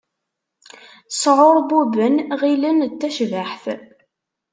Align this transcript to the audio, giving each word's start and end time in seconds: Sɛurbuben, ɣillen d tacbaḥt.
Sɛurbuben, 1.21 2.15
ɣillen 2.41 2.79
d 2.91 2.93
tacbaḥt. 3.01 3.65